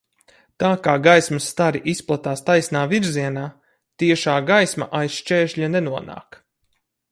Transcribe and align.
Tā 0.61 0.69
kā 0.85 0.93
gaismas 1.07 1.49
stari 1.55 1.81
izplatās 1.93 2.41
taisnā 2.47 2.81
virzienā, 2.95 3.45
tiešā 4.03 4.39
gaisma 4.51 4.91
aiz 5.03 5.21
šķēršļa 5.21 5.73
nenonāk. 5.79 6.43